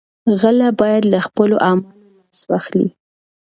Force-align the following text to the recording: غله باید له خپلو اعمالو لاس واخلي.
غله 0.41 0.67
باید 0.81 1.03
له 1.13 1.19
خپلو 1.27 1.55
اعمالو 1.67 2.09
لاس 2.17 2.39
واخلي. 2.49 2.87